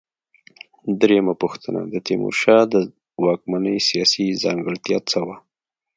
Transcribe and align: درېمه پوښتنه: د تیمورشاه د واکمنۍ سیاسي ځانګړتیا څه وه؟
درېمه 1.01 1.33
پوښتنه: 1.41 1.79
د 1.93 1.95
تیمورشاه 2.07 2.63
د 2.73 2.75
واکمنۍ 3.25 3.77
سیاسي 3.89 4.25
ځانګړتیا 4.43 4.97
څه 5.09 5.19
وه؟ 5.25 5.35